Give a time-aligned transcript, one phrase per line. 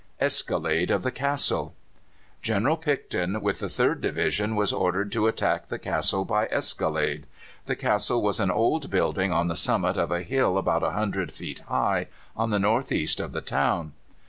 [0.19, 1.75] ESCALADE OF THE CASTLE.
[2.41, 7.27] General Picton with the Third Division was ordered to attack the castle by escalade.
[7.67, 11.59] The castle was an old building on the summit of a hill about 100 feet
[11.69, 13.91] high, on the north east of the town.